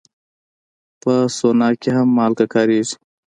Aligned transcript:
په 1.01 1.13
سونا 1.37 1.69
کې 1.81 1.89
هم 1.97 2.07
مالګه 2.17 2.45
کارېږي. 2.53 2.95